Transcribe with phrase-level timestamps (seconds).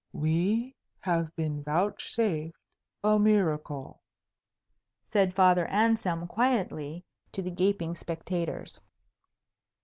[0.13, 2.57] "We have been vouchsafed
[3.03, 4.01] a miracle,"
[5.13, 8.79] said Father Anselm quietly, to the gaping spectators.